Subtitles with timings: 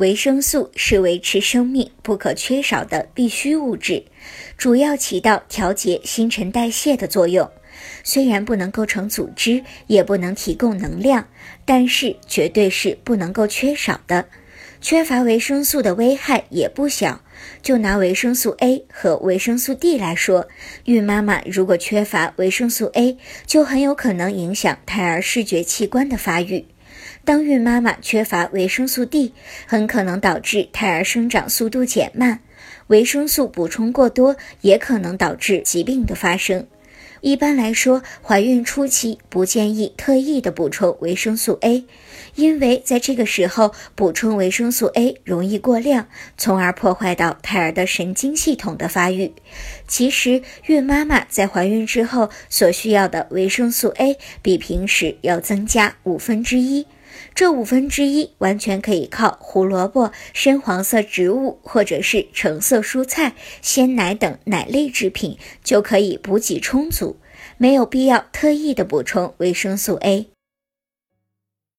[0.00, 4.02] 维生素是维持生命不可缺少的必需物质，
[4.56, 7.50] 主要起到调节新陈代谢的作用。
[8.02, 11.28] 虽然不能构成组织，也不能提供能量，
[11.66, 14.24] 但是绝对是不能够缺少的。
[14.80, 17.20] 缺乏维生素的危害也不小。
[17.62, 20.48] 就拿维生素 A 和维生素 D 来说，
[20.86, 26.64] 孕妈妈如果缺乏维生素 A，就很有可能影响胎儿视觉器官的发育。
[27.24, 29.34] 当孕妈妈缺乏维生素 D，
[29.66, 32.40] 很可能导致胎儿生长速度减慢。
[32.88, 36.66] 维生素补充过多，也可能导致疾病的发生。
[37.20, 41.84] 一般来说，怀孕初期不建议特意的补充维生素 A，
[42.34, 49.32] 因为在这个时候补充维生素 A 容易过量，从而破坏到胎儿的神经系统的发育。
[49.86, 56.86] 其实，孕妈妈在怀孕之后所需要的维生素 A 比平时要增加五分之一，
[57.34, 67.16] 这五分之一完全可以靠胡萝卜、深黄色植物或者是橙色蔬菜、鲜奶等奶类制品就可以补给充足。
[67.56, 70.39] 没有必要特意的补充维生素 A。